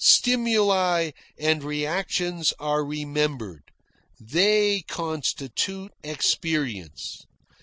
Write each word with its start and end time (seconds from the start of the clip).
Stimuli 0.03 1.11
and 1.37 1.63
reactions 1.63 2.55
are 2.57 2.83
remembered. 2.83 3.71
They 4.19 4.81
constitute 4.87 5.91
experience. 6.03 7.23